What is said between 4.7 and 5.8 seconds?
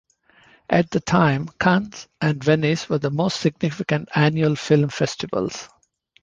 festivals.